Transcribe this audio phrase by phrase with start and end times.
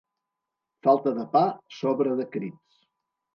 [0.87, 1.43] Falta de pa,
[1.81, 2.81] sobra de crits.